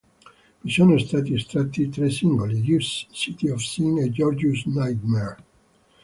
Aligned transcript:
Vi 0.65 0.71
sono 0.71 0.97
stati 0.97 1.35
estratti 1.35 1.87
tre 1.89 2.09
singoli: 2.09 2.57
"Issues", 2.57 3.05
"City 3.11 3.49
of 3.49 3.61
Sin" 3.61 3.99
e 3.99 4.09
"Gorgeous 4.09 4.65
Nightmare". 4.65 5.37